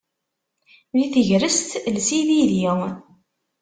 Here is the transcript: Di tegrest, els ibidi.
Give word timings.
Di 0.95 1.05
tegrest, 1.13 1.69
els 1.89 2.07
ibidi. 2.19 2.63